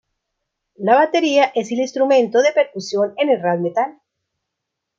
La 0.77 0.95
batería 0.95 1.51
es 1.53 1.71
el 1.71 1.77
instrumento 1.77 2.41
de 2.41 2.51
percusión 2.53 3.13
en 3.17 3.29
el 3.29 3.39
rap 3.39 3.59
metal. 3.59 4.01